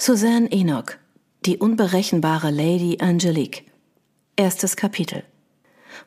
Suzanne 0.00 0.46
Enoch, 0.52 0.92
die 1.44 1.58
unberechenbare 1.58 2.52
Lady 2.52 2.98
Angelique. 3.00 3.64
Erstes 4.36 4.76
Kapitel. 4.76 5.24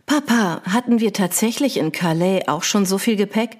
Papa, 0.06 0.62
hatten 0.64 1.02
wir 1.02 1.12
tatsächlich 1.12 1.76
in 1.76 1.92
Calais 1.92 2.48
auch 2.48 2.64
schon 2.64 2.86
so 2.86 2.98
viel 2.98 3.18
Gepäck? 3.18 3.58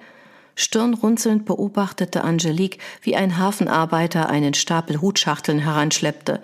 Stirnrunzelnd 0.54 1.44
beobachtete 1.44 2.24
Angelique, 2.24 2.78
wie 3.02 3.14
ein 3.14 3.36
Hafenarbeiter 3.36 4.30
einen 4.30 4.54
Stapel 4.54 5.02
Hutschachteln 5.02 5.58
heranschleppte. 5.58 6.42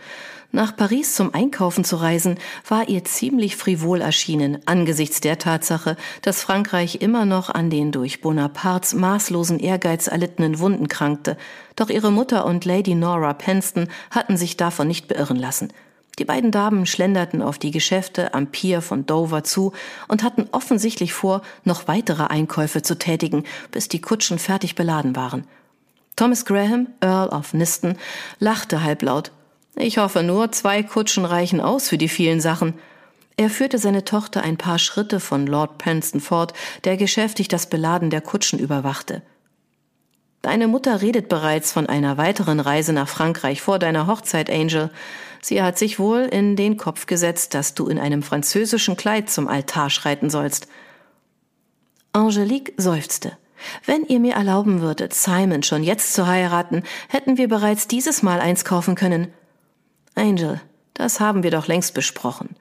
Nach 0.51 0.75
Paris 0.75 1.15
zum 1.15 1.35
Einkaufen 1.35 1.85
zu 1.85 1.96
reisen, 1.96 2.39
war 2.67 2.89
ihr 2.89 3.05
ziemlich 3.05 3.55
frivol 3.55 4.01
erschienen, 4.01 4.59
angesichts 4.65 5.21
der 5.21 5.39
Tatsache, 5.39 5.97
dass 6.23 6.43
Frankreich 6.43 7.03
immer 7.03 7.27
noch 7.27 7.51
an 7.51 7.69
den 7.69 7.93
durch 7.93 8.23
Bonapartes 8.23 8.95
maßlosen 8.95 9.59
Ehrgeiz 9.59 10.07
erlittenen 10.07 10.59
Wunden 10.59 10.89
krankte. 10.89 11.37
Doch 11.77 11.91
ihre 11.91 12.11
Mutter 12.11 12.47
und 12.47 12.65
Lady 12.65 12.95
Nora 12.95 13.34
Penston 13.34 13.89
hatten 14.11 14.39
sich 14.39 14.57
davon 14.57 14.89
nicht 14.89 15.07
beirren 15.07 15.37
lassen. 15.37 15.71
Die 16.19 16.24
beiden 16.24 16.51
Damen 16.51 16.87
schlenderten 16.87 17.43
auf 17.43 17.59
die 17.59 17.71
Geschäfte 17.71 18.33
am 18.33 18.46
Pier 18.46 18.80
von 18.80 19.05
Dover 19.05 19.45
zu 19.45 19.73
und 20.09 20.23
hatten 20.23 20.49
offensichtlich 20.51 21.12
vor, 21.12 21.43
noch 21.65 21.88
weitere 21.88 22.24
Einkäufe 22.24 22.80
zu 22.80 22.96
tätigen, 22.99 23.45
bis 23.71 23.88
die 23.88 24.01
Kutschen 24.01 24.38
fertig 24.38 24.74
beladen 24.74 25.15
waren. 25.15 25.45
Thomas 26.16 26.46
Graham, 26.46 26.88
Earl 27.01 27.29
of 27.29 27.52
Niston, 27.52 27.96
lachte 28.41 28.83
halblaut 28.83 29.30
ich 29.78 29.98
hoffe 29.98 30.23
nur, 30.23 30.52
zwei 30.52 30.82
Kutschen 30.82 31.24
reichen 31.24 31.60
aus 31.60 31.88
für 31.88 31.98
die 31.98 32.09
vielen 32.09 32.41
Sachen. 32.41 32.74
Er 33.37 33.50
führte 33.50 33.78
seine 33.78 34.04
Tochter 34.04 34.42
ein 34.42 34.56
paar 34.56 34.78
Schritte 34.78 35.20
von 35.20 35.46
Lord 35.46 35.78
Penston 35.78 36.20
fort, 36.20 36.52
der 36.84 36.96
geschäftig 36.96 37.48
das 37.48 37.68
Beladen 37.68 38.10
der 38.10 38.20
Kutschen 38.20 38.59
überwachte. 38.59 39.23
Deine 40.42 40.68
Mutter 40.68 41.02
redet 41.02 41.28
bereits 41.28 41.73
von 41.73 41.87
einer 41.87 42.16
weiteren 42.16 42.60
Reise 42.60 42.92
nach 42.92 43.09
Frankreich 43.09 43.60
vor 43.60 43.78
deiner 43.78 44.06
Hochzeit, 44.06 44.51
Angel. 44.51 44.91
Sie 45.41 45.62
hat 45.62 45.79
sich 45.79 45.98
wohl 45.98 46.23
in 46.23 46.56
den 46.56 46.76
Kopf 46.76 47.06
gesetzt, 47.06 47.54
dass 47.54 47.74
du 47.74 47.87
in 47.88 47.98
einem 47.98 48.23
französischen 48.23 48.96
Kleid 48.96 49.30
zum 49.30 49.48
Altar 49.48 49.90
schreiten 49.90 50.30
sollst. 50.30 50.68
Angelique 52.13 52.73
seufzte. 52.76 53.37
Wenn 53.85 54.04
ihr 54.04 54.20
mir 54.20 54.35
erlauben 54.35 54.80
würdet, 54.80 55.15
Simon 55.15 55.63
schon 55.63 55.82
jetzt 55.82 56.15
zu 56.15 56.26
heiraten, 56.26 56.82
hätten 57.09 57.37
wir 57.37 57.48
bereits 57.48 57.88
dieses 57.88 58.23
Mal 58.23 58.40
eins 58.40 58.65
kaufen 58.65 58.95
können. 58.95 59.32
Angel, 60.19 60.61
das 60.95 61.21
haben 61.21 61.43
wir 61.43 61.51
doch 61.51 61.66
längst 61.66 61.95
besprochen. 61.95 62.57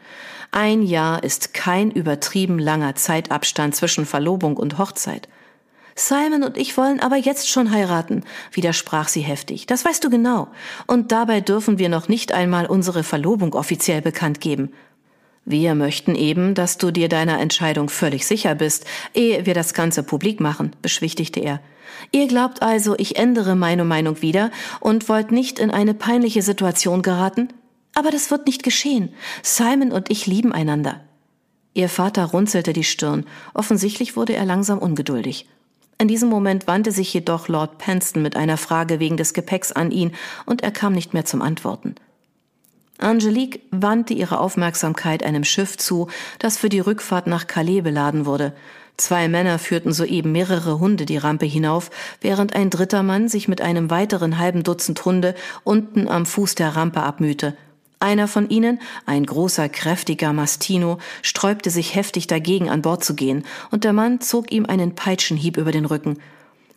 Ein 0.51 0.81
Jahr 0.81 1.23
ist 1.23 1.53
kein 1.53 1.91
übertrieben 1.91 2.59
langer 2.59 2.95
Zeitabstand 2.95 3.75
zwischen 3.75 4.05
Verlobung 4.05 4.55
und 4.57 4.77
Hochzeit. 4.77 5.27
Simon 5.95 6.43
und 6.43 6.57
ich 6.57 6.77
wollen 6.77 6.99
aber 6.99 7.15
jetzt 7.15 7.49
schon 7.49 7.71
heiraten, 7.71 8.23
widersprach 8.51 9.07
sie 9.07 9.21
heftig. 9.21 9.65
Das 9.65 9.83
weißt 9.83 10.03
du 10.03 10.11
genau. 10.11 10.47
Und 10.85 11.11
dabei 11.11 11.41
dürfen 11.41 11.79
wir 11.79 11.89
noch 11.89 12.07
nicht 12.07 12.31
einmal 12.31 12.67
unsere 12.67 13.03
Verlobung 13.03 13.55
offiziell 13.55 14.01
bekannt 14.01 14.39
geben. 14.39 14.71
Wir 15.49 15.75
möchten 15.75 16.13
eben, 16.13 16.55
dass 16.55 16.77
du 16.77 16.91
dir 16.91 17.07
deiner 17.07 17.39
Entscheidung 17.39 17.87
völlig 17.87 18.27
sicher 18.27 18.53
bist, 18.53 18.85
ehe 19.13 19.45
wir 19.45 19.53
das 19.53 19.73
Ganze 19.73 20.03
publik 20.03 20.41
machen, 20.41 20.75
beschwichtigte 20.81 21.39
er. 21.39 21.61
Ihr 22.11 22.27
glaubt 22.27 22.61
also, 22.61 22.95
ich 22.97 23.15
ändere 23.15 23.55
meine 23.55 23.85
Meinung 23.85 24.21
wieder 24.21 24.51
und 24.81 25.07
wollt 25.07 25.31
nicht 25.31 25.57
in 25.57 25.71
eine 25.71 25.93
peinliche 25.93 26.41
Situation 26.41 27.01
geraten? 27.01 27.47
Aber 27.95 28.11
das 28.11 28.29
wird 28.29 28.45
nicht 28.45 28.61
geschehen. 28.61 29.13
Simon 29.41 29.93
und 29.93 30.11
ich 30.11 30.27
lieben 30.27 30.51
einander. 30.51 30.99
Ihr 31.73 31.87
Vater 31.87 32.25
runzelte 32.25 32.73
die 32.73 32.83
Stirn. 32.83 33.25
Offensichtlich 33.53 34.17
wurde 34.17 34.35
er 34.35 34.43
langsam 34.43 34.79
ungeduldig. 34.79 35.47
In 35.97 36.09
diesem 36.09 36.27
Moment 36.27 36.67
wandte 36.67 36.91
sich 36.91 37.13
jedoch 37.13 37.47
Lord 37.47 37.77
Penston 37.77 38.21
mit 38.21 38.35
einer 38.35 38.57
Frage 38.57 38.99
wegen 38.99 39.15
des 39.15 39.33
Gepäcks 39.33 39.71
an 39.71 39.91
ihn 39.91 40.11
und 40.45 40.61
er 40.61 40.71
kam 40.71 40.91
nicht 40.91 41.13
mehr 41.13 41.23
zum 41.23 41.41
Antworten. 41.41 41.95
Angelique 42.99 43.61
wandte 43.71 44.13
ihre 44.13 44.39
Aufmerksamkeit 44.39 45.23
einem 45.23 45.43
Schiff 45.43 45.77
zu, 45.77 46.07
das 46.39 46.57
für 46.57 46.69
die 46.69 46.79
Rückfahrt 46.79 47.27
nach 47.27 47.47
Calais 47.47 47.81
beladen 47.81 48.25
wurde. 48.25 48.53
Zwei 48.97 49.27
Männer 49.27 49.59
führten 49.59 49.93
soeben 49.93 50.31
mehrere 50.31 50.79
Hunde 50.79 51.05
die 51.05 51.17
Rampe 51.17 51.45
hinauf, 51.45 51.91
während 52.21 52.55
ein 52.55 52.71
dritter 52.71 53.03
Mann 53.03 53.29
sich 53.29 53.47
mit 53.47 53.61
einem 53.61 53.91
weiteren 53.91 54.39
halben 54.39 54.63
Dutzend 54.63 55.05
Hunde 55.05 55.35
unten 55.63 56.07
am 56.07 56.25
Fuß 56.25 56.55
der 56.55 56.75
Rampe 56.75 57.03
abmühte. 57.03 57.55
Einer 57.99 58.27
von 58.27 58.49
ihnen, 58.49 58.79
ein 59.05 59.25
großer, 59.25 59.69
kräftiger 59.69 60.33
Mastino, 60.33 60.97
sträubte 61.21 61.69
sich 61.69 61.93
heftig 61.93 62.25
dagegen, 62.25 62.69
an 62.69 62.81
Bord 62.81 63.03
zu 63.03 63.15
gehen, 63.15 63.43
und 63.69 63.83
der 63.83 63.93
Mann 63.93 64.21
zog 64.21 64.51
ihm 64.51 64.65
einen 64.65 64.95
Peitschenhieb 64.95 65.57
über 65.57 65.71
den 65.71 65.85
Rücken. 65.85 66.17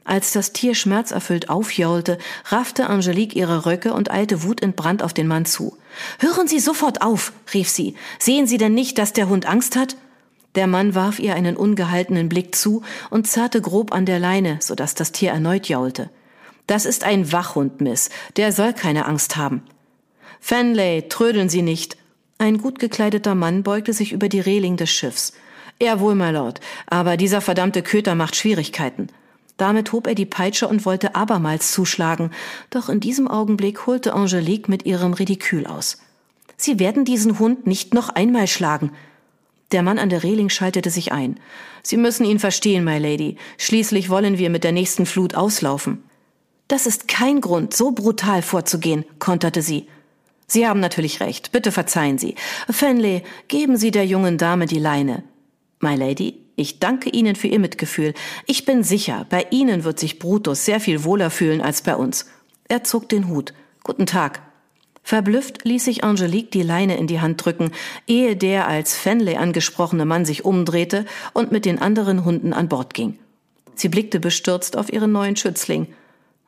Als 0.05 0.33
das 0.33 0.53
Tier 0.53 0.75
schmerzerfüllt 0.75 1.49
aufjaulte, 1.49 2.19
raffte 2.47 2.89
Angelique 2.89 3.37
ihre 3.37 3.65
Röcke 3.65 3.95
und 3.95 4.11
eilte 4.11 4.43
wutentbrannt 4.43 5.03
auf 5.03 5.13
den 5.13 5.27
Mann 5.27 5.45
zu. 5.45 5.77
Hören 6.19 6.49
Sie 6.49 6.61
sofort 6.61 7.03
auf, 7.03 7.33
rief 7.55 7.69
sie. 7.69 7.95
Sehen 8.19 8.47
Sie 8.47 8.59
denn 8.59 8.75
nicht, 8.75 8.99
dass 8.99 9.13
der 9.13 9.29
Hund 9.29 9.47
Angst 9.47 9.77
hat? 9.77 9.97
Der 10.55 10.67
Mann 10.67 10.95
warf 10.95 11.19
ihr 11.19 11.35
einen 11.35 11.57
ungehaltenen 11.57 12.29
Blick 12.29 12.55
zu 12.55 12.83
und 13.11 13.27
zerrte 13.27 13.61
grob 13.61 13.93
an 13.93 14.07
der 14.07 14.19
Leine, 14.19 14.59
so 14.61 14.75
dass 14.75 14.95
das 14.95 15.13
Tier 15.13 15.31
erneut 15.31 15.69
jaulte. 15.69 16.11
Das 16.67 16.85
ist 16.85 17.05
ein 17.05 17.33
Wachhund, 17.33 17.81
Miss. 17.81 18.11
Der 18.37 18.53
soll 18.53 18.73
keine 18.73 19.07
Angst 19.07 19.37
haben. 19.37 19.63
Fenley, 20.41 21.09
trödeln 21.09 21.49
Sie 21.49 21.63
nicht. 21.63 21.97
Ein 22.39 22.59
gut 22.59 22.79
gekleideter 22.79 23.35
Mann 23.35 23.63
beugte 23.63 23.93
sich 23.93 24.13
über 24.13 24.29
die 24.29 24.41
Reling 24.41 24.77
des 24.77 24.91
Schiffs. 24.91 25.33
Er 25.79 26.01
wohl, 26.01 26.15
my 26.15 26.31
Lord, 26.31 26.61
aber 26.87 27.17
dieser 27.17 27.41
verdammte 27.41 27.83
Köter 27.83 28.15
macht 28.15 28.37
Schwierigkeiten. 28.37 29.09
Damit 29.61 29.93
hob 29.93 30.07
er 30.07 30.15
die 30.15 30.27
Peitsche 30.27 30.67
und 30.67 30.87
wollte 30.87 31.15
abermals 31.15 31.73
zuschlagen, 31.73 32.31
doch 32.71 32.89
in 32.89 33.01
diesem 33.01 33.29
Augenblick 33.29 33.87
holte 33.87 34.15
Angelique 34.15 34.69
mit 34.69 34.87
ihrem 34.87 35.13
Ridikül 35.13 35.67
aus. 35.67 35.99
Sie 36.57 36.79
werden 36.79 37.05
diesen 37.05 37.39
Hund 37.39 37.67
nicht 37.67 37.93
noch 37.93 38.09
einmal 38.09 38.47
schlagen, 38.47 38.91
der 39.73 39.83
Mann 39.83 39.99
an 39.99 40.09
der 40.09 40.23
Reling 40.23 40.49
schaltete 40.49 40.91
sich 40.91 41.13
ein. 41.13 41.39
Sie 41.83 41.97
müssen 41.97 42.25
ihn 42.25 42.39
verstehen, 42.39 42.85
my 42.85 42.99
Lady. 42.99 43.37
Schließlich 43.57 44.11
wollen 44.11 44.39
wir 44.39 44.51
mit 44.51 44.65
der 44.65 44.73
nächsten 44.73 45.07
Flut 45.07 45.35
auslaufen. 45.35 46.03
Das 46.67 46.87
ist 46.87 47.09
kein 47.09 47.41
Grund, 47.41 47.75
so 47.75 47.93
brutal 47.93 48.43
vorzugehen, 48.43 49.05
konterte 49.19 49.63
sie. 49.63 49.87
Sie 50.47 50.67
haben 50.67 50.81
natürlich 50.81 51.21
recht. 51.21 51.53
Bitte 51.53 51.71
verzeihen 51.71 52.19
Sie. 52.19 52.35
Fenley, 52.69 53.23
geben 53.47 53.77
Sie 53.77 53.93
der 53.93 54.05
jungen 54.05 54.37
Dame 54.37 54.67
die 54.67 54.81
Leine. 54.81 55.23
My 55.79 55.95
Lady, 55.95 56.41
ich 56.61 56.79
danke 56.79 57.11
Ihnen 57.11 57.37
für 57.37 57.49
Ihr 57.49 57.59
Mitgefühl. 57.59 58.15
Ich 58.47 58.65
bin 58.65 58.85
sicher, 58.85 59.27
bei 59.31 59.47
Ihnen 59.51 59.85
wird 59.85 59.99
sich 59.99 60.19
Brutus 60.19 60.65
sehr 60.65 60.81
viel 60.81 61.05
wohler 61.05 61.31
fühlen 61.31 61.61
als 61.61 61.83
bei 61.83 61.97
uns. 61.97 62.27
Er 62.69 62.85
zog 62.85 63.09
den 63.09 63.29
Hut. 63.29 63.55
Guten 63.83 64.07
Tag. 64.07 64.43
Verblüfft 65.03 65.65
ließ 65.65 65.87
sich 65.87 66.05
Angelique 66.05 66.51
die 66.51 66.63
Leine 66.63 66.97
in 66.97 67.07
die 67.07 67.21
Hand 67.21 67.45
drücken, 67.45 67.73
ehe 68.07 68.37
der 68.37 68.69
als 68.69 68.95
Fenley 68.95 69.37
angesprochene 69.37 70.05
Mann 70.05 70.25
sich 70.25 70.45
umdrehte 70.45 71.07
und 71.33 71.51
mit 71.51 71.65
den 71.65 71.81
anderen 71.81 72.25
Hunden 72.25 72.53
an 72.53 72.69
Bord 72.69 72.95
ging. 72.95 73.19
Sie 73.75 73.89
blickte 73.89 74.21
bestürzt 74.21 74.77
auf 74.77 74.93
ihren 74.93 75.11
neuen 75.11 75.37
Schützling. 75.37 75.89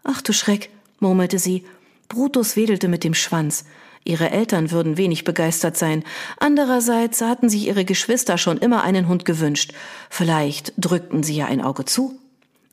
Ach 0.05 0.21
du 0.21 0.33
Schreck, 0.33 0.69
murmelte 1.01 1.39
sie. 1.39 1.65
Brutus 2.09 2.57
wedelte 2.57 2.89
mit 2.89 3.05
dem 3.05 3.15
Schwanz. 3.15 3.65
Ihre 4.05 4.31
Eltern 4.31 4.71
würden 4.71 4.97
wenig 4.97 5.25
begeistert 5.25 5.77
sein. 5.77 6.03
Andererseits 6.39 7.21
hatten 7.21 7.49
sich 7.49 7.67
ihre 7.67 7.85
Geschwister 7.85 8.37
schon 8.37 8.59
immer 8.59 8.83
einen 8.83 9.09
Hund 9.09 9.25
gewünscht. 9.25 9.73
Vielleicht 10.11 10.73
drückten 10.77 11.23
sie 11.23 11.37
ja 11.37 11.47
ein 11.47 11.61
Auge 11.61 11.85
zu. 11.85 12.19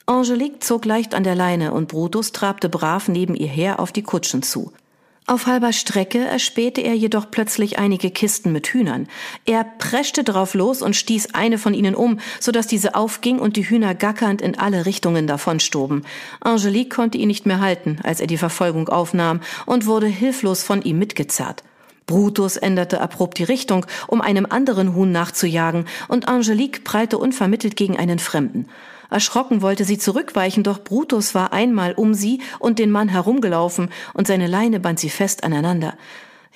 Angelique 0.08 0.64
zog 0.64 0.86
leicht 0.86 1.14
an 1.14 1.24
der 1.24 1.36
Leine 1.36 1.72
und 1.72 1.88
Brutus 1.88 2.32
trabte 2.32 2.68
brav 2.68 3.08
neben 3.08 3.36
ihr 3.36 3.48
her 3.48 3.80
auf 3.80 3.92
die 3.92 4.02
Kutschen 4.02 4.42
zu. 4.42 4.74
Auf 5.30 5.46
halber 5.46 5.74
Strecke 5.74 6.26
erspähte 6.26 6.82
er 6.82 6.96
jedoch 6.96 7.30
plötzlich 7.30 7.78
einige 7.78 8.10
Kisten 8.10 8.52
mit 8.52 8.66
Hühnern. 8.66 9.08
Er 9.46 9.64
preschte 9.64 10.24
drauf 10.24 10.56
los 10.56 10.82
und 10.82 10.96
stieß 10.96 11.36
eine 11.36 11.60
von 11.60 11.76
ihnen 11.76 11.94
um, 11.94 12.20
so 12.40 12.52
dass 12.52 12.66
diese 12.66 12.96
aufging 12.96 13.38
und 13.38 13.56
die 13.56 13.70
Hühner 13.70 13.94
gackernd 13.94 14.42
in 14.42 14.58
alle 14.58 14.88
Richtungen 14.88 15.28
davonstoben. 15.28 16.04
Angelique 16.40 16.90
konnte 16.90 17.20
ihn 17.20 17.28
nicht 17.28 17.46
mehr 17.46 17.60
halten, 17.60 18.00
als 18.02 18.22
er 18.22 18.26
die 18.26 18.40
Verfolgung 18.40 18.90
aufnahm 18.90 19.42
und 19.68 19.86
wurde 19.86 20.08
hilflos 20.08 20.64
von 20.64 20.82
ihm 20.82 20.98
mitgezerrt. 20.98 21.64
Brutus 22.08 22.58
änderte 22.58 23.00
abrupt 23.00 23.38
die 23.38 23.44
Richtung, 23.44 23.86
um 24.08 24.22
einem 24.22 24.48
anderen 24.50 24.96
Huhn 24.96 25.12
nachzujagen, 25.12 25.86
und 26.08 26.28
Angelique 26.28 26.84
prallte 26.84 27.20
unvermittelt 27.20 27.76
gegen 27.76 28.00
einen 28.00 28.18
Fremden. 28.18 28.68
Erschrocken 29.10 29.62
wollte 29.62 29.86
sie 29.86 29.98
zurückweichen, 29.98 30.64
doch 30.64 30.84
Brutus 30.84 31.34
war 31.34 31.52
einmal 31.52 31.94
um 31.94 32.14
sie 32.14 32.42
und 32.60 32.80
den 32.80 32.92
Mann 32.92 33.10
herumgelaufen, 33.10 33.90
und 34.14 34.28
seine 34.28 34.48
Leine 34.48 34.80
band 34.80 35.00
sie 35.00 35.10
fest 35.10 35.44
aneinander. 35.44 35.98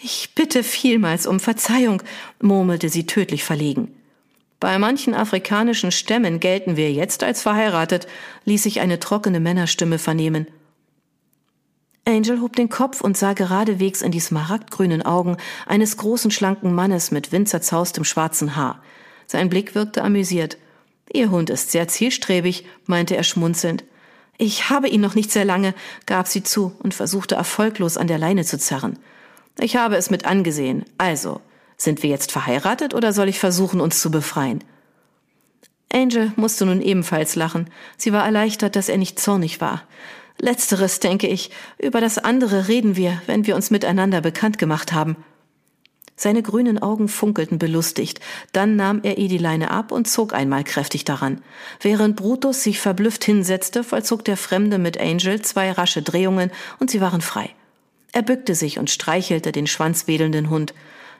Ich 0.02 0.34
bitte 0.36 0.64
vielmals 0.64 1.26
um 1.26 1.40
Verzeihung, 1.40 2.04
murmelte 2.42 2.90
sie 2.90 3.06
tödlich 3.06 3.44
verlegen. 3.44 3.96
Bei 4.60 4.78
manchen 4.80 5.14
afrikanischen 5.14 5.92
Stämmen 5.92 6.40
gelten 6.40 6.78
wir 6.78 6.92
jetzt 6.92 7.24
als 7.24 7.42
verheiratet, 7.42 8.08
ließ 8.46 8.64
sich 8.64 8.80
eine 8.80 9.00
trockene 9.00 9.40
Männerstimme 9.40 9.98
vernehmen. 9.98 10.48
Angel 12.06 12.42
hob 12.42 12.56
den 12.56 12.70
Kopf 12.70 13.02
und 13.02 13.18
sah 13.18 13.34
geradewegs 13.34 14.02
in 14.02 14.12
die 14.12 14.20
smaragdgrünen 14.20 15.02
Augen 15.02 15.38
eines 15.66 15.98
großen 15.98 16.32
schlanken 16.32 16.74
Mannes 16.74 17.12
mit 17.12 17.32
windzerzaustem 17.32 18.04
schwarzen 18.04 18.56
Haar. 18.56 18.82
Sein 19.26 19.50
Blick 19.50 19.74
wirkte 19.74 20.04
amüsiert. 20.04 20.58
Ihr 21.12 21.32
Hund 21.32 21.50
ist 21.50 21.72
sehr 21.72 21.88
zielstrebig, 21.88 22.66
meinte 22.86 23.16
er 23.16 23.24
schmunzelnd. 23.24 23.84
Ich 24.38 24.70
habe 24.70 24.88
ihn 24.88 25.02
noch 25.02 25.16
nicht 25.16 25.32
sehr 25.32 25.46
lange, 25.46 25.74
gab 26.06 26.28
sie 26.28 26.44
zu 26.44 26.76
und 26.80 26.94
versuchte 26.94 27.36
erfolglos 27.36 27.98
an 27.98 28.08
der 28.08 28.18
Leine 28.18 28.46
zu 28.46 28.58
zerren. 28.58 28.98
Ich 29.60 29.76
habe 29.76 29.96
es 29.96 30.10
mit 30.10 30.26
angesehen. 30.26 30.86
Also, 30.98 31.42
sind 31.78 32.02
wir 32.02 32.10
jetzt 32.10 32.32
verheiratet 32.32 32.94
oder 32.94 33.14
soll 33.14 33.30
ich 33.30 33.40
versuchen, 33.40 33.82
uns 33.82 34.00
zu 34.02 34.10
befreien? 34.10 34.64
Angel 35.94 36.32
musste 36.36 36.66
nun 36.66 36.82
ebenfalls 36.82 37.36
lachen. 37.36 37.70
Sie 37.98 38.14
war 38.14 38.26
erleichtert, 38.26 38.76
dass 38.76 38.90
er 38.90 38.98
nicht 38.98 39.20
zornig 39.20 39.62
war. 39.62 39.84
Letzteres, 40.40 41.00
denke 41.00 41.28
ich. 41.28 41.52
Über 41.78 42.02
das 42.02 42.18
andere 42.18 42.68
reden 42.68 42.96
wir, 42.96 43.22
wenn 43.28 43.46
wir 43.46 43.56
uns 43.56 43.70
miteinander 43.70 44.22
bekannt 44.22 44.58
gemacht 44.58 44.92
haben. 44.92 45.16
Seine 46.24 46.42
grünen 46.42 46.82
Augen 46.82 47.10
funkelten 47.10 47.60
belustigt. 47.60 48.22
Dann 48.54 48.78
nahm 48.78 49.02
er 49.04 49.18
ihr 49.18 49.28
die 49.28 49.38
Leine 49.38 49.72
ab 49.72 49.92
und 49.92 50.08
zog 50.08 50.34
einmal 50.34 50.64
kräftig 50.64 51.04
daran. 51.04 51.42
Während 51.82 52.16
Brutus 52.16 52.64
sich 52.64 52.80
verblüfft 52.80 53.26
hinsetzte, 53.26 53.84
vollzog 53.84 54.24
der 54.24 54.38
Fremde 54.38 54.78
mit 54.78 54.98
Angel 54.98 55.42
zwei 55.42 55.70
rasche 55.70 56.02
Drehungen 56.02 56.50
und 56.80 56.90
sie 56.90 57.02
waren 57.02 57.20
frei. 57.20 57.50
Er 58.14 58.22
bückte 58.22 58.56
sich 58.56 58.80
und 58.80 58.90
streichelte 58.90 59.52
den 59.52 59.68
schwanzwedelnden 59.68 60.50
Hund. 60.50 60.74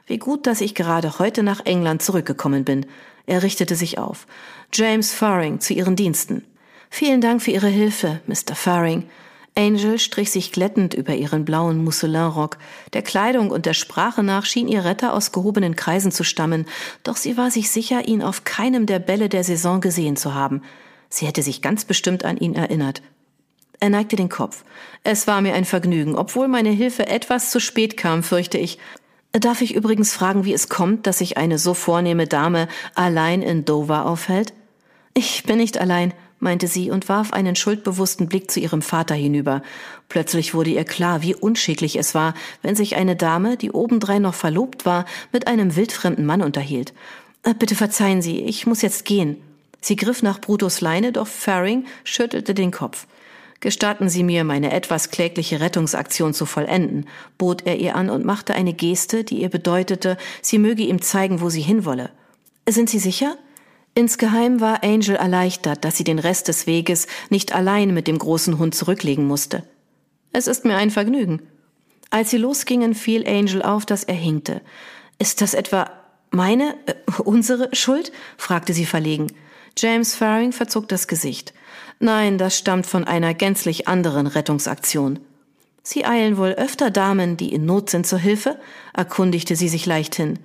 Wie 0.06 0.16
gut, 0.16 0.46
dass 0.46 0.62
ich 0.62 0.74
gerade 0.74 1.18
heute 1.18 1.42
nach 1.42 1.66
England 1.66 2.00
zurückgekommen 2.00 2.64
bin. 2.64 2.86
Er 3.26 3.42
richtete 3.42 3.76
sich 3.76 3.98
auf. 3.98 4.26
James 4.72 5.12
Faring 5.12 5.60
zu 5.60 5.74
Ihren 5.74 5.96
Diensten. 5.96 6.46
Vielen 6.88 7.20
Dank 7.20 7.42
für 7.42 7.50
Ihre 7.50 7.68
Hilfe, 7.68 8.22
Mr. 8.26 8.54
Faring. 8.54 9.10
Angel 9.56 9.98
strich 9.98 10.32
sich 10.32 10.50
glättend 10.50 10.94
über 10.94 11.14
ihren 11.14 11.44
blauen 11.44 11.82
Mousselinrock. 11.84 12.58
Der 12.92 13.02
Kleidung 13.02 13.50
und 13.50 13.66
der 13.66 13.74
Sprache 13.74 14.22
nach 14.22 14.44
schien 14.44 14.66
ihr 14.66 14.84
Retter 14.84 15.12
aus 15.12 15.30
gehobenen 15.30 15.76
Kreisen 15.76 16.10
zu 16.10 16.24
stammen, 16.24 16.66
doch 17.04 17.16
sie 17.16 17.36
war 17.36 17.50
sich 17.50 17.70
sicher, 17.70 18.08
ihn 18.08 18.22
auf 18.22 18.44
keinem 18.44 18.86
der 18.86 18.98
Bälle 18.98 19.28
der 19.28 19.44
Saison 19.44 19.80
gesehen 19.80 20.16
zu 20.16 20.34
haben. 20.34 20.62
Sie 21.08 21.26
hätte 21.26 21.42
sich 21.42 21.62
ganz 21.62 21.84
bestimmt 21.84 22.24
an 22.24 22.36
ihn 22.36 22.54
erinnert. 22.54 23.02
Er 23.78 23.90
neigte 23.90 24.16
den 24.16 24.28
Kopf. 24.28 24.64
Es 25.04 25.26
war 25.26 25.40
mir 25.40 25.54
ein 25.54 25.64
Vergnügen, 25.64 26.16
obwohl 26.16 26.48
meine 26.48 26.70
Hilfe 26.70 27.06
etwas 27.06 27.50
zu 27.50 27.60
spät 27.60 27.96
kam, 27.96 28.22
fürchte 28.22 28.58
ich. 28.58 28.78
Darf 29.32 29.62
ich 29.62 29.74
übrigens 29.74 30.12
fragen, 30.12 30.44
wie 30.44 30.52
es 30.52 30.68
kommt, 30.68 31.06
dass 31.06 31.18
sich 31.18 31.36
eine 31.36 31.58
so 31.58 31.74
vornehme 31.74 32.26
Dame 32.26 32.68
allein 32.94 33.42
in 33.42 33.64
Dover 33.64 34.06
aufhält? 34.06 34.52
Ich 35.12 35.44
bin 35.44 35.58
nicht 35.58 35.78
allein, 35.78 36.12
meinte 36.38 36.66
sie 36.66 36.90
und 36.90 37.08
warf 37.08 37.32
einen 37.32 37.56
schuldbewussten 37.56 38.28
Blick 38.28 38.50
zu 38.50 38.60
ihrem 38.60 38.82
Vater 38.82 39.14
hinüber. 39.14 39.62
Plötzlich 40.08 40.54
wurde 40.54 40.70
ihr 40.70 40.84
klar, 40.84 41.22
wie 41.22 41.34
unschicklich 41.34 41.96
es 41.96 42.14
war, 42.14 42.34
wenn 42.62 42.76
sich 42.76 42.96
eine 42.96 43.16
Dame, 43.16 43.56
die 43.56 43.70
obendrein 43.70 44.22
noch 44.22 44.34
verlobt 44.34 44.84
war, 44.86 45.04
mit 45.32 45.46
einem 45.46 45.76
wildfremden 45.76 46.26
Mann 46.26 46.42
unterhielt. 46.42 46.92
Äh, 47.42 47.54
bitte 47.54 47.74
verzeihen 47.74 48.22
Sie, 48.22 48.40
ich 48.40 48.66
muss 48.66 48.82
jetzt 48.82 49.04
gehen. 49.04 49.36
Sie 49.80 49.96
griff 49.96 50.22
nach 50.22 50.40
Brutus 50.40 50.80
Leine, 50.80 51.12
doch 51.12 51.26
Faring 51.26 51.84
schüttelte 52.04 52.54
den 52.54 52.70
Kopf. 52.70 53.06
Gestatten 53.60 54.08
Sie 54.08 54.22
mir, 54.22 54.44
meine 54.44 54.72
etwas 54.72 55.10
klägliche 55.10 55.60
Rettungsaktion 55.60 56.34
zu 56.34 56.44
vollenden, 56.44 57.06
bot 57.38 57.66
er 57.66 57.76
ihr 57.76 57.96
an 57.96 58.10
und 58.10 58.24
machte 58.24 58.54
eine 58.54 58.74
Geste, 58.74 59.24
die 59.24 59.40
ihr 59.40 59.48
bedeutete, 59.48 60.18
sie 60.42 60.58
möge 60.58 60.82
ihm 60.82 61.00
zeigen, 61.00 61.40
wo 61.40 61.48
sie 61.48 61.62
hinwolle. 61.62 62.10
Sind 62.68 62.90
Sie 62.90 62.98
sicher? 62.98 63.36
Insgeheim 63.94 64.60
war 64.60 64.82
Angel 64.82 65.14
erleichtert, 65.14 65.84
dass 65.84 65.96
sie 65.96 66.04
den 66.04 66.18
Rest 66.18 66.48
des 66.48 66.66
Weges 66.66 67.06
nicht 67.30 67.54
allein 67.54 67.94
mit 67.94 68.08
dem 68.08 68.18
großen 68.18 68.58
Hund 68.58 68.74
zurücklegen 68.74 69.26
musste. 69.26 69.62
Es 70.32 70.48
ist 70.48 70.64
mir 70.64 70.76
ein 70.76 70.90
Vergnügen. 70.90 71.42
Als 72.10 72.30
sie 72.30 72.38
losgingen, 72.38 72.94
fiel 72.94 73.26
Angel 73.26 73.62
auf, 73.62 73.86
dass 73.86 74.02
er 74.02 74.14
hinkte. 74.14 74.60
Ist 75.18 75.40
das 75.40 75.54
etwa 75.54 75.90
meine, 76.30 76.74
äh, 76.86 76.94
unsere 77.22 77.74
Schuld? 77.74 78.10
fragte 78.36 78.72
sie 78.72 78.86
verlegen. 78.86 79.28
James 79.78 80.14
Faring 80.14 80.52
verzog 80.52 80.88
das 80.88 81.06
Gesicht. 81.06 81.54
Nein, 82.00 82.38
das 82.38 82.58
stammt 82.58 82.86
von 82.86 83.04
einer 83.04 83.34
gänzlich 83.34 83.86
anderen 83.86 84.26
Rettungsaktion. 84.26 85.20
Sie 85.82 86.04
eilen 86.04 86.36
wohl 86.36 86.52
öfter 86.52 86.90
Damen, 86.90 87.36
die 87.36 87.52
in 87.52 87.66
Not 87.66 87.90
sind, 87.90 88.06
zur 88.06 88.18
Hilfe? 88.18 88.58
erkundigte 88.92 89.54
sie 89.54 89.68
sich 89.68 89.86
leichthin. 89.86 90.38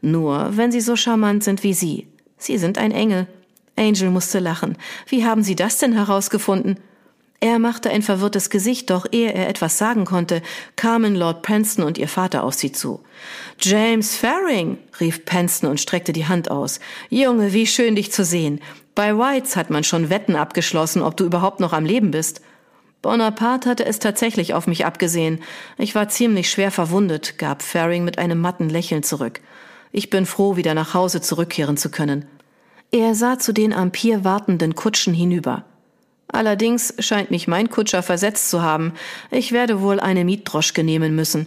Nur, 0.00 0.56
wenn 0.56 0.72
sie 0.72 0.80
so 0.80 0.96
charmant 0.96 1.44
sind 1.44 1.62
wie 1.62 1.74
Sie. 1.74 2.08
Sie 2.36 2.58
sind 2.58 2.78
ein 2.78 2.92
Engel. 2.92 3.26
Angel 3.76 4.10
musste 4.10 4.38
lachen. 4.38 4.76
Wie 5.06 5.24
haben 5.24 5.42
Sie 5.42 5.56
das 5.56 5.78
denn 5.78 5.92
herausgefunden? 5.92 6.78
Er 7.40 7.58
machte 7.58 7.90
ein 7.90 8.00
verwirrtes 8.00 8.48
Gesicht, 8.48 8.88
doch 8.88 9.04
ehe 9.12 9.30
er 9.30 9.50
etwas 9.50 9.76
sagen 9.76 10.06
konnte, 10.06 10.40
kamen 10.76 11.14
Lord 11.14 11.42
Penston 11.42 11.84
und 11.84 11.98
ihr 11.98 12.08
Vater 12.08 12.42
auf 12.42 12.54
sie 12.54 12.72
zu. 12.72 13.04
James 13.60 14.16
Faring, 14.16 14.78
rief 14.98 15.26
Penston 15.26 15.68
und 15.68 15.78
streckte 15.78 16.14
die 16.14 16.26
Hand 16.26 16.50
aus. 16.50 16.80
Junge, 17.10 17.52
wie 17.52 17.66
schön 17.66 17.96
dich 17.96 18.12
zu 18.12 18.24
sehen. 18.24 18.60
Bei 18.94 19.18
Whites 19.18 19.56
hat 19.56 19.68
man 19.68 19.84
schon 19.84 20.08
Wetten 20.08 20.36
abgeschlossen, 20.36 21.02
ob 21.02 21.18
du 21.18 21.24
überhaupt 21.26 21.60
noch 21.60 21.74
am 21.74 21.84
Leben 21.84 22.12
bist. 22.12 22.40
Bonaparte 23.02 23.68
hatte 23.68 23.84
es 23.84 23.98
tatsächlich 23.98 24.54
auf 24.54 24.66
mich 24.66 24.86
abgesehen. 24.86 25.42
Ich 25.76 25.94
war 25.94 26.08
ziemlich 26.08 26.48
schwer 26.48 26.70
verwundet, 26.70 27.36
gab 27.36 27.62
Faring 27.62 28.04
mit 28.04 28.18
einem 28.18 28.40
matten 28.40 28.70
Lächeln 28.70 29.02
zurück. 29.02 29.42
Ich 29.96 30.10
bin 30.10 30.26
froh, 30.26 30.56
wieder 30.56 30.74
nach 30.74 30.92
Hause 30.92 31.20
zurückkehren 31.20 31.76
zu 31.76 31.88
können. 31.88 32.24
Er 32.90 33.14
sah 33.14 33.38
zu 33.38 33.52
den 33.52 33.72
am 33.72 33.92
Pier 33.92 34.24
wartenden 34.24 34.74
Kutschen 34.74 35.14
hinüber. 35.14 35.64
Allerdings 36.26 36.94
scheint 36.98 37.30
mich 37.30 37.46
mein 37.46 37.70
Kutscher 37.70 38.02
versetzt 38.02 38.50
zu 38.50 38.60
haben. 38.60 38.94
Ich 39.30 39.52
werde 39.52 39.80
wohl 39.80 40.00
eine 40.00 40.24
Mietdroschke 40.24 40.82
nehmen 40.82 41.14
müssen. 41.14 41.46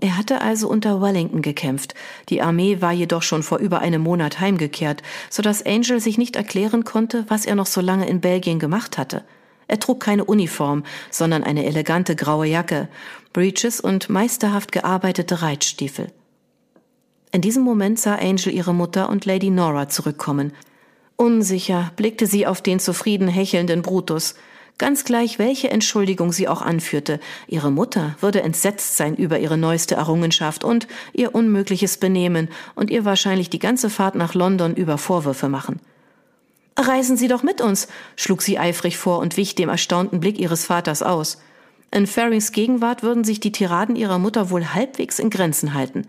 Er 0.00 0.16
hatte 0.16 0.40
also 0.40 0.70
unter 0.70 1.02
Wellington 1.02 1.42
gekämpft. 1.42 1.92
Die 2.30 2.40
Armee 2.40 2.80
war 2.80 2.92
jedoch 2.92 3.22
schon 3.22 3.42
vor 3.42 3.58
über 3.58 3.80
einem 3.80 4.00
Monat 4.00 4.40
heimgekehrt, 4.40 5.02
so 5.28 5.42
dass 5.42 5.66
Angel 5.66 6.00
sich 6.00 6.16
nicht 6.16 6.34
erklären 6.34 6.84
konnte, 6.84 7.26
was 7.28 7.44
er 7.44 7.56
noch 7.56 7.66
so 7.66 7.82
lange 7.82 8.08
in 8.08 8.22
Belgien 8.22 8.58
gemacht 8.58 8.96
hatte. 8.96 9.22
Er 9.68 9.80
trug 9.80 10.00
keine 10.00 10.24
Uniform, 10.24 10.84
sondern 11.10 11.44
eine 11.44 11.66
elegante 11.66 12.16
graue 12.16 12.46
Jacke, 12.46 12.88
Breeches 13.34 13.82
und 13.82 14.08
meisterhaft 14.08 14.72
gearbeitete 14.72 15.42
Reitstiefel. 15.42 16.10
In 17.34 17.40
diesem 17.40 17.62
Moment 17.62 17.98
sah 17.98 18.16
Angel 18.16 18.52
ihre 18.52 18.74
Mutter 18.74 19.08
und 19.08 19.24
Lady 19.24 19.48
Nora 19.48 19.88
zurückkommen. 19.88 20.52
Unsicher 21.16 21.90
blickte 21.96 22.26
sie 22.26 22.46
auf 22.46 22.60
den 22.60 22.78
zufrieden 22.78 23.26
hechelnden 23.26 23.80
Brutus. 23.80 24.34
Ganz 24.76 25.04
gleich, 25.04 25.38
welche 25.38 25.70
Entschuldigung 25.70 26.30
sie 26.30 26.46
auch 26.46 26.60
anführte, 26.60 27.20
ihre 27.46 27.70
Mutter 27.70 28.16
würde 28.20 28.42
entsetzt 28.42 28.98
sein 28.98 29.16
über 29.16 29.38
ihre 29.38 29.56
neueste 29.56 29.94
Errungenschaft 29.94 30.62
und 30.62 30.86
ihr 31.14 31.34
unmögliches 31.34 31.96
Benehmen 31.96 32.48
und 32.74 32.90
ihr 32.90 33.06
wahrscheinlich 33.06 33.48
die 33.48 33.58
ganze 33.58 33.88
Fahrt 33.88 34.14
nach 34.14 34.34
London 34.34 34.74
über 34.74 34.98
Vorwürfe 34.98 35.48
machen. 35.48 35.80
Reisen 36.76 37.16
Sie 37.16 37.28
doch 37.28 37.42
mit 37.42 37.62
uns, 37.62 37.88
schlug 38.16 38.42
sie 38.42 38.58
eifrig 38.58 38.98
vor 38.98 39.20
und 39.20 39.38
wich 39.38 39.54
dem 39.54 39.70
erstaunten 39.70 40.20
Blick 40.20 40.38
ihres 40.38 40.66
Vaters 40.66 41.02
aus. 41.02 41.38
In 41.90 42.06
Farings 42.06 42.52
Gegenwart 42.52 43.02
würden 43.02 43.24
sich 43.24 43.40
die 43.40 43.52
Tiraden 43.52 43.96
ihrer 43.96 44.18
Mutter 44.18 44.50
wohl 44.50 44.66
halbwegs 44.74 45.18
in 45.18 45.30
Grenzen 45.30 45.72
halten. 45.74 46.06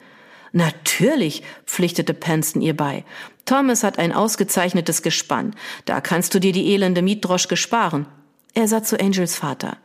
Natürlich, 0.53 1.41
pflichtete 1.65 2.13
Penston 2.13 2.61
ihr 2.61 2.77
bei. 2.77 3.03
Thomas 3.45 3.83
hat 3.83 3.97
ein 3.97 4.13
ausgezeichnetes 4.13 5.01
Gespann. 5.01 5.55
Da 5.85 5.99
kannst 5.99 6.33
du 6.33 6.39
dir 6.39 6.53
die 6.53 6.71
elende 6.73 7.01
Mietdroschke 7.01 7.57
sparen. 7.57 8.05
Er 8.53 8.67
sah 8.67 8.83
zu 8.83 8.99
Angels 8.99 9.35
Vater. 9.35 9.77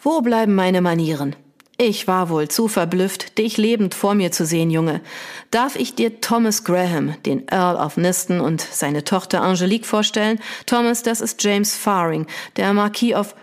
Wo 0.00 0.20
bleiben 0.20 0.54
meine 0.54 0.80
Manieren? 0.80 1.34
Ich 1.76 2.06
war 2.06 2.28
wohl 2.28 2.46
zu 2.46 2.68
verblüfft, 2.68 3.36
dich 3.36 3.56
lebend 3.56 3.94
vor 3.94 4.14
mir 4.14 4.30
zu 4.30 4.46
sehen, 4.46 4.70
Junge. 4.70 5.00
Darf 5.50 5.74
ich 5.74 5.96
dir 5.96 6.20
Thomas 6.20 6.62
Graham, 6.62 7.16
den 7.26 7.48
Earl 7.48 7.74
of 7.74 7.96
Niston 7.96 8.40
und 8.40 8.60
seine 8.60 9.02
Tochter 9.02 9.42
Angelique 9.42 9.84
vorstellen? 9.84 10.38
Thomas, 10.66 11.02
das 11.02 11.20
ist 11.20 11.42
James 11.42 11.76
Faring, 11.76 12.26
der 12.56 12.72
Marquis 12.72 13.14
of... 13.14 13.34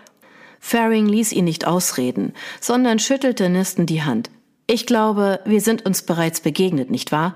Faring 0.61 1.07
ließ 1.07 1.33
ihn 1.33 1.43
nicht 1.43 1.67
ausreden, 1.67 2.33
sondern 2.61 2.99
schüttelte 2.99 3.49
Niston 3.49 3.85
die 3.85 4.03
Hand. 4.03 4.29
Ich 4.73 4.85
glaube, 4.85 5.41
wir 5.43 5.59
sind 5.59 5.85
uns 5.85 6.01
bereits 6.01 6.39
begegnet, 6.39 6.89
nicht 6.89 7.11
wahr? 7.11 7.33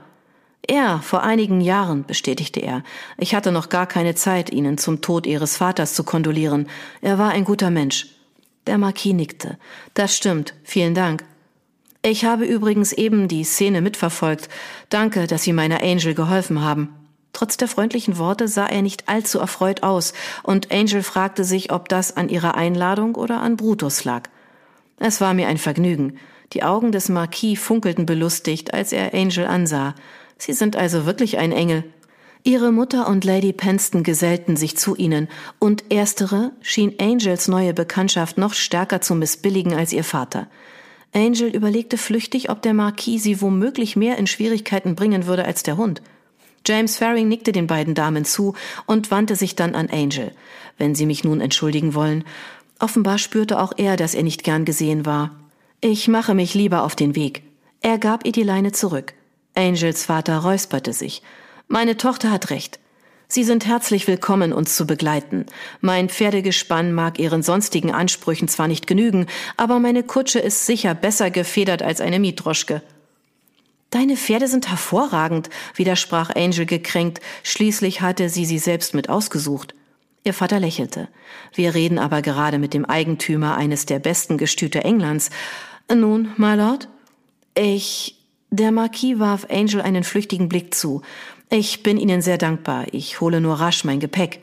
Ja, 0.70 1.00
vor 1.00 1.22
einigen 1.22 1.60
Jahren, 1.60 2.06
bestätigte 2.06 2.62
er. 2.62 2.82
Ich 3.18 3.36
hatte 3.36 3.52
noch 3.52 3.68
gar 3.68 3.88
keine 3.88 4.16
Zeit, 4.16 4.54
Ihnen 4.54 4.78
zum 4.78 5.02
Tod 5.02 5.28
Ihres 5.28 5.58
Vaters 5.58 5.96
zu 5.96 6.06
kondolieren. 6.06 6.70
Er 7.02 7.18
war 7.18 7.32
ein 7.32 7.44
guter 7.44 7.72
Mensch. 7.72 8.08
Der 8.68 8.78
Marquis 8.78 9.12
nickte. 9.12 9.58
Das 9.96 10.16
stimmt. 10.16 10.54
Vielen 10.64 10.96
Dank. 10.96 11.26
Ich 12.04 12.24
habe 12.24 12.46
übrigens 12.46 12.94
eben 12.94 13.28
die 13.28 13.44
Szene 13.44 13.82
mitverfolgt. 13.82 14.48
Danke, 14.88 15.28
dass 15.28 15.44
Sie 15.44 15.52
meiner 15.52 15.84
Angel 15.84 16.14
geholfen 16.14 16.62
haben. 16.62 16.96
Trotz 17.34 17.58
der 17.58 17.68
freundlichen 17.68 18.18
Worte 18.18 18.48
sah 18.48 18.68
er 18.68 18.82
nicht 18.82 19.10
allzu 19.10 19.40
erfreut 19.40 19.84
aus, 19.84 20.14
und 20.44 20.72
Angel 20.72 21.04
fragte 21.04 21.44
sich, 21.44 21.70
ob 21.74 21.90
das 21.90 22.16
an 22.16 22.30
ihrer 22.30 22.56
Einladung 22.56 23.16
oder 23.16 23.42
an 23.42 23.58
Brutus 23.58 24.06
lag. 24.06 24.30
Es 25.00 25.20
war 25.20 25.34
mir 25.34 25.50
ein 25.50 25.58
Vergnügen. 25.58 26.18
Die 26.54 26.64
Augen 26.64 26.92
des 26.92 27.10
Marquis 27.10 27.60
funkelten 27.60 28.06
belustigt, 28.06 28.74
als 28.74 28.92
er 28.92 29.14
Angel 29.14 29.46
ansah. 29.46 29.96
Sie 30.38 30.54
sind 30.54 30.76
also 30.76 31.06
wirklich 31.06 31.38
ein 31.38 31.52
Engel. 31.52 31.84
Ihre 32.44 32.72
Mutter 32.72 33.08
und 33.08 33.24
Lady 33.24 33.54
Penston 33.54 34.04
gesellten 34.04 34.56
sich 34.56 34.78
zu 34.78 34.96
ihnen, 34.96 35.28
und 35.60 35.86
erstere 35.90 36.52
schien 36.62 36.94
Angels 37.00 37.48
neue 37.48 37.74
Bekanntschaft 37.74 38.38
noch 38.38 38.54
stärker 38.54 39.02
zu 39.02 39.16
missbilligen 39.16 39.74
als 39.74 39.92
ihr 39.92 40.04
Vater. 40.04 40.48
Angel 41.14 41.50
überlegte 41.50 41.98
flüchtig, 41.98 42.50
ob 42.50 42.62
der 42.62 42.74
Marquis 42.74 43.24
sie 43.24 43.42
womöglich 43.42 43.96
mehr 43.96 44.18
in 44.18 44.28
Schwierigkeiten 44.28 44.96
bringen 44.96 45.26
würde 45.26 45.46
als 45.46 45.64
der 45.64 45.78
Hund. 45.78 46.02
James 46.68 46.98
Faring 46.98 47.28
nickte 47.28 47.52
den 47.52 47.68
beiden 47.68 47.96
Damen 47.96 48.26
zu 48.26 48.56
und 48.86 49.12
wandte 49.12 49.36
sich 49.36 49.56
dann 49.56 49.76
an 49.76 49.90
Angel. 49.90 50.32
Wenn 50.78 50.94
Sie 50.94 51.06
mich 51.06 51.24
nun 51.24 51.40
entschuldigen 51.40 51.94
wollen, 51.94 52.26
Offenbar 52.80 53.18
spürte 53.18 53.60
auch 53.60 53.74
er, 53.78 53.96
dass 53.96 54.14
er 54.14 54.24
nicht 54.24 54.44
gern 54.44 54.66
gesehen 54.66 55.06
war. 55.06 55.32
Ich 55.88 56.08
mache 56.08 56.34
mich 56.34 56.56
lieber 56.56 56.82
auf 56.82 56.96
den 56.96 57.16
Weg. 57.16 57.44
Er 57.80 58.00
gab 58.00 58.26
ihr 58.26 58.32
die 58.32 58.42
Leine 58.42 58.72
zurück. 58.72 59.14
Angels 59.54 60.04
Vater 60.04 60.40
räusperte 60.40 60.94
sich. 60.94 61.22
Meine 61.68 61.96
Tochter 61.96 62.32
hat 62.32 62.50
recht. 62.50 62.80
Sie 63.28 63.44
sind 63.44 63.68
herzlich 63.68 64.08
willkommen, 64.08 64.52
uns 64.52 64.76
zu 64.76 64.88
begleiten. 64.88 65.46
Mein 65.82 66.10
Pferdegespann 66.10 66.92
mag 66.92 67.20
Ihren 67.20 67.44
sonstigen 67.44 67.94
Ansprüchen 67.94 68.48
zwar 68.48 68.68
nicht 68.68 68.88
genügen, 68.88 69.28
aber 69.58 69.78
meine 69.78 70.02
Kutsche 70.02 70.40
ist 70.40 70.66
sicher 70.66 70.96
besser 70.96 71.30
gefedert 71.30 71.84
als 71.84 72.02
eine 72.02 72.18
Mietdroschke. 72.18 72.82
Deine 73.92 74.18
Pferde 74.18 74.48
sind 74.48 74.68
hervorragend, 74.68 75.52
widersprach 75.76 76.32
Angel 76.36 76.66
gekränkt, 76.66 77.20
schließlich 77.44 78.02
hatte 78.02 78.30
sie 78.30 78.46
sie 78.46 78.58
selbst 78.58 78.96
mit 78.96 79.10
ausgesucht. 79.10 79.76
Ihr 80.24 80.34
Vater 80.34 80.60
lächelte. 80.60 81.10
Wir 81.54 81.76
reden 81.76 82.00
aber 82.00 82.24
gerade 82.24 82.58
mit 82.58 82.74
dem 82.74 82.86
Eigentümer 82.86 83.58
eines 83.58 83.86
der 83.86 84.00
besten 84.00 84.40
Gestüte 84.40 84.84
Englands. 84.84 85.30
Nun, 85.94 86.32
my 86.38 86.56
Lord? 86.56 86.88
Ich. 87.54 88.20
Der 88.50 88.72
Marquis 88.72 89.20
warf 89.20 89.48
Angel 89.50 89.82
einen 89.82 90.04
flüchtigen 90.04 90.50
Blick 90.50 90.74
zu. 90.74 91.02
Ich 91.50 91.84
bin 91.84 91.98
Ihnen 91.98 92.22
sehr 92.22 92.38
dankbar. 92.38 92.86
Ich 92.92 93.22
hole 93.22 93.40
nur 93.40 93.56
rasch 93.56 93.84
mein 93.84 94.00
Gepäck. 94.00 94.40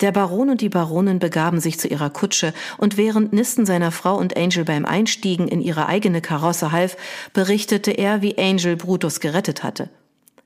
Der 0.00 0.12
Baron 0.12 0.50
und 0.50 0.60
die 0.60 0.68
Baronin 0.68 1.18
begaben 1.18 1.60
sich 1.60 1.78
zu 1.78 1.88
ihrer 1.88 2.10
Kutsche, 2.10 2.52
und 2.78 2.96
während 2.96 3.32
Nisten 3.32 3.66
seiner 3.66 3.90
Frau 3.90 4.16
und 4.16 4.36
Angel 4.36 4.64
beim 4.64 4.84
Einstiegen 4.84 5.48
in 5.48 5.60
ihre 5.60 5.86
eigene 5.86 6.20
Karosse 6.20 6.72
half, 6.72 6.96
berichtete 7.32 7.92
er, 7.92 8.20
wie 8.20 8.36
Angel 8.36 8.76
Brutus 8.76 9.20
gerettet 9.20 9.62
hatte. 9.62 9.90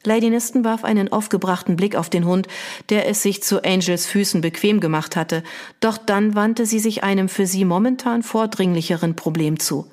Lady 0.05 0.31
Nisten 0.31 0.65
warf 0.65 0.85
einen 0.85 1.11
aufgebrachten 1.11 1.77
Blick 1.77 1.97
auf 1.97 2.09
den 2.09 2.25
Hund, 2.25 2.47
der 2.89 3.09
es 3.09 3.23
sich 3.23 3.43
zu 3.43 3.65
Angels 3.65 4.07
Füßen 4.07 4.41
bequem 4.41 4.81
gemacht 4.81 5.17
hatte, 5.17 5.43
doch 5.81 5.99
dann 5.99 6.35
wandte 6.35 6.67
sie 6.67 6.79
sich 6.79 7.03
einem 7.03 7.29
für 7.29 7.47
sie 7.47 7.65
momentan 7.65 8.23
vordringlicheren 8.23 9.17
Problem 9.17 9.59
zu. 9.59 9.91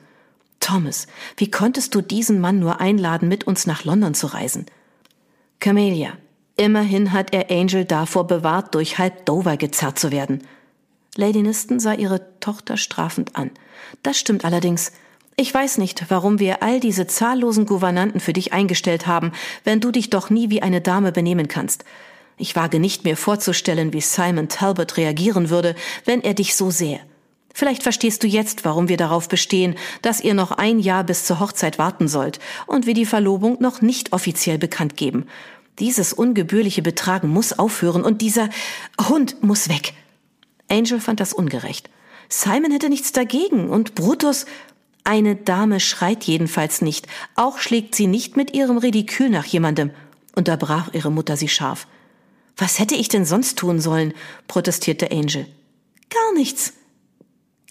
Thomas, 0.65 1.05
wie 1.37 1.51
konntest 1.51 1.93
du 1.93 2.01
diesen 2.01 2.41
Mann 2.41 2.57
nur 2.57 2.81
einladen, 2.81 3.29
mit 3.29 3.43
uns 3.43 3.67
nach 3.67 3.83
London 3.83 4.15
zu 4.15 4.25
reisen? 4.25 4.65
Camelia, 5.59 6.13
immerhin 6.57 7.13
hat 7.13 7.35
er 7.35 7.51
Angel 7.51 7.85
davor 7.85 8.25
bewahrt, 8.25 8.73
durch 8.73 8.97
halb 8.97 9.27
Dover 9.27 9.57
gezerrt 9.57 9.99
zu 9.99 10.11
werden. 10.11 10.41
Lady 11.17 11.43
Niston 11.43 11.79
sah 11.79 11.93
ihre 11.93 12.39
Tochter 12.39 12.77
strafend 12.77 13.35
an. 13.35 13.51
Das 14.01 14.17
stimmt 14.17 14.43
allerdings. 14.43 14.91
Ich 15.35 15.53
weiß 15.53 15.77
nicht, 15.77 16.09
warum 16.09 16.39
wir 16.39 16.63
all 16.63 16.79
diese 16.79 17.05
zahllosen 17.05 17.67
Gouvernanten 17.67 18.19
für 18.19 18.33
dich 18.33 18.51
eingestellt 18.51 19.05
haben, 19.05 19.33
wenn 19.65 19.81
du 19.81 19.91
dich 19.91 20.09
doch 20.09 20.31
nie 20.31 20.49
wie 20.49 20.63
eine 20.63 20.81
Dame 20.81 21.11
benehmen 21.11 21.47
kannst. 21.47 21.85
Ich 22.37 22.55
wage 22.55 22.79
nicht 22.79 23.03
mir 23.03 23.17
vorzustellen, 23.17 23.93
wie 23.93 24.01
Simon 24.01 24.49
Talbot 24.49 24.97
reagieren 24.97 25.51
würde, 25.51 25.75
wenn 26.05 26.23
er 26.23 26.33
dich 26.33 26.55
so 26.55 26.71
sähe. 26.71 27.01
Vielleicht 27.57 27.83
verstehst 27.83 28.21
du 28.21 28.27
jetzt, 28.27 28.65
warum 28.65 28.89
wir 28.89 28.97
darauf 28.97 29.29
bestehen, 29.29 29.75
dass 30.01 30.19
ihr 30.19 30.33
noch 30.33 30.51
ein 30.51 30.77
Jahr 30.77 31.05
bis 31.05 31.23
zur 31.23 31.39
Hochzeit 31.39 31.77
warten 31.77 32.09
sollt 32.09 32.39
und 32.67 32.85
wir 32.85 32.93
die 32.93 33.05
Verlobung 33.05 33.55
noch 33.61 33.81
nicht 33.81 34.11
offiziell 34.11 34.57
bekannt 34.57 34.97
geben. 34.97 35.25
Dieses 35.79 36.11
ungebührliche 36.11 36.81
Betragen 36.81 37.29
muss 37.29 37.57
aufhören 37.57 38.03
und 38.03 38.21
dieser 38.21 38.49
Hund 39.07 39.41
muss 39.41 39.69
weg. 39.69 39.93
Angel 40.69 40.99
fand 40.99 41.21
das 41.21 41.31
ungerecht. 41.31 41.89
Simon 42.27 42.71
hätte 42.71 42.89
nichts 42.89 43.13
dagegen 43.13 43.69
und 43.69 43.95
Brutus 43.95 44.45
eine 45.05 45.37
Dame 45.37 45.79
schreit 45.79 46.25
jedenfalls 46.25 46.81
nicht, 46.81 47.07
auch 47.35 47.59
schlägt 47.59 47.95
sie 47.95 48.07
nicht 48.07 48.35
mit 48.35 48.53
ihrem 48.53 48.77
Ridikül 48.77 49.29
nach 49.29 49.45
jemandem, 49.45 49.91
unterbrach 50.35 50.93
ihre 50.93 51.09
Mutter 51.09 51.37
sie 51.37 51.47
scharf. 51.47 51.87
Was 52.57 52.79
hätte 52.79 52.95
ich 52.95 53.07
denn 53.07 53.23
sonst 53.23 53.57
tun 53.57 53.79
sollen? 53.79 54.13
protestierte 54.49 55.09
Angel. 55.09 55.47
Gar 56.09 56.33
nichts. 56.33 56.73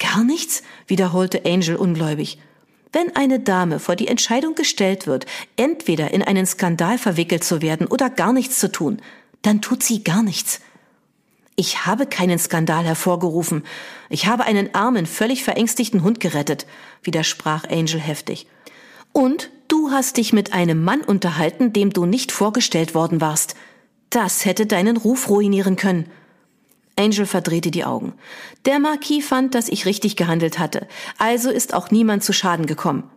Gar 0.05 0.25
nichts? 0.25 0.63
wiederholte 0.87 1.47
Angel 1.47 1.77
ungläubig. 1.77 2.39
Wenn 2.93 3.17
eine 3.17 3.41
Dame 3.41 3.81
vor 3.81 3.97
die 3.97 4.07
Entscheidung 4.07 4.55
gestellt 4.55 5.07
wird, 5.07 5.25
entweder 5.57 6.13
in 6.13 6.23
einen 6.23 6.47
Skandal 6.47 6.99
verwickelt 6.99 7.43
zu 7.43 7.63
werden 7.63 7.87
oder 7.87 8.11
gar 8.11 8.33
nichts 8.33 8.59
zu 8.61 8.71
tun, 8.71 9.01
dann 9.43 9.63
tut 9.63 9.83
sie 9.83 10.05
gar 10.05 10.23
nichts. 10.23 10.61
Ich 11.57 11.87
habe 11.87 12.07
keinen 12.07 12.39
Skandal 12.39 12.85
hervorgerufen. 12.85 13.65
Ich 14.11 14.27
habe 14.27 14.45
einen 14.45 14.75
armen, 14.75 15.07
völlig 15.07 15.43
verängstigten 15.43 16.03
Hund 16.03 16.21
gerettet, 16.21 16.67
widersprach 17.03 17.65
Angel 17.69 18.01
heftig. 18.01 18.47
Und 19.13 19.51
du 19.69 19.91
hast 19.91 20.19
dich 20.19 20.33
mit 20.33 20.53
einem 20.53 20.85
Mann 20.85 21.01
unterhalten, 21.01 21.73
dem 21.73 21.93
du 21.93 22.05
nicht 22.05 22.31
vorgestellt 22.31 22.95
worden 22.95 23.21
warst. 23.21 23.55
Das 24.11 24.45
hätte 24.45 24.67
deinen 24.67 24.97
Ruf 24.97 25.31
ruinieren 25.31 25.77
können. 25.77 26.11
Angel 26.97 27.27
verdrehte 27.27 27.71
die 27.71 27.85
Augen. 27.85 28.15
Der 28.67 28.79
Marquis 28.79 29.27
fand, 29.27 29.55
dass 29.55 29.69
ich 29.69 29.87
richtig 29.87 30.17
gehandelt 30.17 30.59
hatte, 30.59 30.87
also 31.19 31.51
ist 31.51 31.75
auch 31.75 31.91
niemand 31.91 32.23
zu 32.23 32.33
Schaden 32.33 32.67
gekommen. 32.67 33.11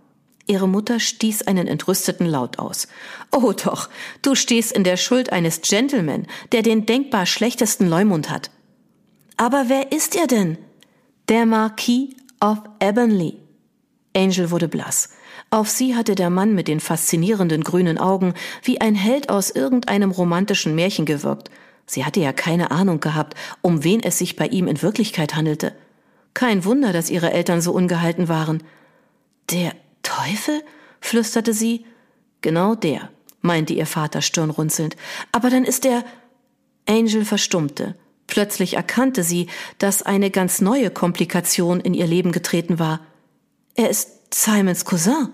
Ihre 0.48 0.67
Mutter 0.67 1.00
stieß 1.00 1.43
einen 1.43 1.67
entrüsteten 1.67 2.25
Laut 2.25 2.57
aus. 2.57 2.88
Oh 3.31 3.51
doch, 3.51 3.89
du 4.22 4.34
stehst 4.34 4.72
in 4.72 4.86
der 4.86 4.96
Schuld 4.96 5.31
eines 5.31 5.62
Gentleman, 5.62 6.25
der 6.53 6.62
den 6.62 6.86
denkbar 6.86 7.25
schlechtesten 7.25 7.89
Leumund 7.89 8.29
hat. 8.29 8.50
Aber 9.36 9.65
wer 9.67 9.91
ist 9.91 10.15
er 10.15 10.25
denn? 10.25 10.57
Der 11.27 11.46
Marquis 11.46 12.15
of 12.39 12.60
Ebonley. 12.79 13.38
Angel 14.15 14.50
wurde 14.50 14.69
blass. 14.69 15.10
Auf 15.50 15.69
sie 15.69 15.96
hatte 15.96 16.15
der 16.15 16.29
Mann 16.29 16.55
mit 16.55 16.67
den 16.67 16.79
faszinierenden 16.79 17.63
grünen 17.63 17.98
Augen 17.98 18.34
wie 18.63 18.81
ein 18.81 18.96
Held 18.96 19.29
aus 19.29 19.51
irgendeinem 19.51 20.12
romantischen 20.12 20.75
Märchen 20.75 21.05
gewirkt. 21.05 21.51
Sie 21.88 22.06
hatte 22.06 22.20
ja 22.20 22.34
keine 22.34 22.70
Ahnung 22.72 23.00
gehabt, 23.00 23.36
um 23.62 23.84
wen 23.84 24.03
es 24.03 24.17
sich 24.17 24.36
bei 24.36 24.48
ihm 24.48 24.67
in 24.67 24.82
Wirklichkeit 24.82 25.36
handelte. 25.36 25.74
Kein 26.34 26.65
Wunder, 26.65 26.94
dass 26.94 27.10
ihre 27.10 27.32
Eltern 27.32 27.62
so 27.62 27.72
ungehalten 27.72 28.27
waren. 28.27 28.62
Der 29.50 29.74
Teufel? 30.03 30.62
flüsterte 31.00 31.53
sie. 31.53 31.86
Genau 32.41 32.75
der, 32.75 33.10
meinte 33.41 33.74
ihr 33.74 33.86
Vater 33.86 34.22
stirnrunzelnd. 34.22 34.96
Aber 35.32 35.50
dann 35.50 35.63
ist 35.63 35.86
er. 35.86 36.03
Angel 36.88 37.25
verstummte. 37.25 37.96
Plötzlich 38.27 38.75
erkannte 38.75 39.24
sie, 39.24 39.48
dass 39.77 40.03
eine 40.03 40.29
ganz 40.29 40.62
neue 40.62 40.91
Komplikation 40.91 41.79
in 41.79 41.94
ihr 41.94 42.08
Leben 42.08 42.32
getreten 42.32 42.77
war. 42.77 43.00
Er 43.75 43.89
ist 43.89 44.34
Simons 44.34 44.86
Cousin. 44.86 45.29